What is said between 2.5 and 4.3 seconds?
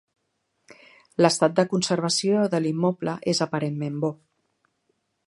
de l'immoble és aparentment bo.